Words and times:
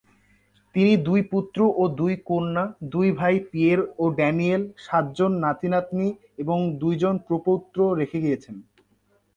তিনি 0.75 0.93
দুই 1.05 1.21
পুত্র 1.31 1.59
ও 1.75 1.93
দুই 1.99 2.13
কন্যা; 2.25 2.63
দুই 2.91 3.07
ভাই, 3.11 3.35
পিয়ের 3.49 3.79
ও 3.97 4.13
ড্যানিয়েল; 4.17 4.63
সাতজন 4.85 5.31
নাতি-নাতনি; 5.43 6.07
এবং 6.37 6.57
দুই 6.81 6.95
প্রপৌত্র 7.27 7.79
রেখে 7.99 8.19
গেছেন। 8.25 8.55